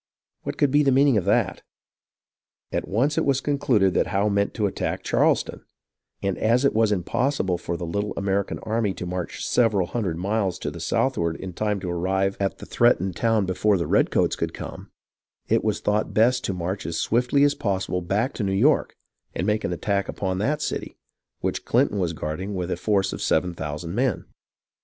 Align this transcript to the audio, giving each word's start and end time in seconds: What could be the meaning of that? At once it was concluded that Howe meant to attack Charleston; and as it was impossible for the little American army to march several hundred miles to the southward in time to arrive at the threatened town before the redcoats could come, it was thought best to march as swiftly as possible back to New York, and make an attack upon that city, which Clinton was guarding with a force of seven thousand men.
What 0.41 0.57
could 0.57 0.71
be 0.71 0.81
the 0.81 0.91
meaning 0.91 1.15
of 1.17 1.25
that? 1.25 1.61
At 2.71 2.87
once 2.87 3.19
it 3.19 3.23
was 3.23 3.39
concluded 3.39 3.93
that 3.93 4.07
Howe 4.07 4.29
meant 4.29 4.55
to 4.55 4.65
attack 4.65 5.03
Charleston; 5.03 5.63
and 6.23 6.39
as 6.39 6.65
it 6.65 6.73
was 6.73 6.91
impossible 6.91 7.59
for 7.59 7.77
the 7.77 7.85
little 7.85 8.11
American 8.17 8.57
army 8.63 8.95
to 8.95 9.05
march 9.05 9.45
several 9.47 9.85
hundred 9.85 10.17
miles 10.17 10.57
to 10.57 10.71
the 10.71 10.79
southward 10.79 11.35
in 11.35 11.53
time 11.53 11.79
to 11.81 11.89
arrive 11.91 12.35
at 12.39 12.57
the 12.57 12.65
threatened 12.65 13.15
town 13.15 13.45
before 13.45 13.77
the 13.77 13.85
redcoats 13.85 14.35
could 14.35 14.55
come, 14.55 14.89
it 15.47 15.63
was 15.63 15.79
thought 15.81 16.15
best 16.15 16.43
to 16.45 16.51
march 16.55 16.87
as 16.87 16.97
swiftly 16.97 17.43
as 17.43 17.53
possible 17.53 18.01
back 18.01 18.33
to 18.33 18.43
New 18.43 18.53
York, 18.53 18.95
and 19.35 19.45
make 19.45 19.63
an 19.63 19.71
attack 19.71 20.09
upon 20.09 20.39
that 20.39 20.63
city, 20.63 20.97
which 21.41 21.63
Clinton 21.63 21.99
was 21.99 22.13
guarding 22.13 22.55
with 22.55 22.71
a 22.71 22.75
force 22.75 23.13
of 23.13 23.21
seven 23.21 23.53
thousand 23.53 23.93
men. 23.93 24.25